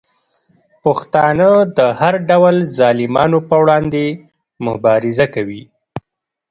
پښتانه 0.83 1.49
د 1.77 1.79
هر 1.99 2.13
ډول 2.29 2.55
ظالمانو 2.77 3.39
په 3.49 3.55
وړاندې 3.61 4.05
مبارزه 4.65 5.25
کوي. 5.35 5.63